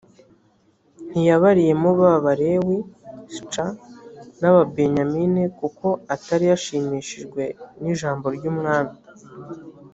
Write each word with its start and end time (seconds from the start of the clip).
ntiyabariyemo 1.09 1.89
b 1.99 2.01
abalewi 2.13 2.77
c 3.51 3.53
n 4.39 4.41
ababenyamini 4.49 5.43
kuko 5.59 5.87
atari 6.15 6.45
yashimishijwe 6.51 7.43
n 7.81 7.83
ijambo 7.93 8.25
ry 8.37 8.45
umwami 8.51 8.95